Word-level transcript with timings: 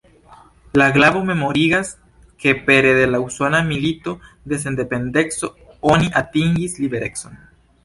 La 0.81 0.85
glavo 0.95 1.19
memorigas 1.27 1.91
ke 2.45 2.53
pere 2.71 2.95
de 3.01 3.03
la 3.11 3.21
Usona 3.25 3.61
Milito 3.69 4.15
de 4.55 4.61
Sendependeco 4.65 5.53
oni 5.93 6.13
atingis 6.25 6.77
liberecon. 6.85 7.41